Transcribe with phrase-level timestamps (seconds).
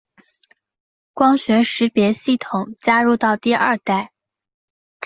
[1.13, 4.11] 光学识别系统加入到第二代。